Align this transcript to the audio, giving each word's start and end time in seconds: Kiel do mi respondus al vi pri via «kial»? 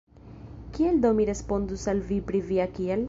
Kiel 0.77 0.97
do 1.03 1.11
mi 1.19 1.27
respondus 1.31 1.85
al 1.93 2.03
vi 2.09 2.19
pri 2.31 2.43
via 2.51 2.67
«kial»? 2.79 2.99